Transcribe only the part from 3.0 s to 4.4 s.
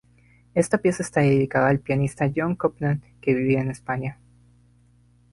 que vivía en España.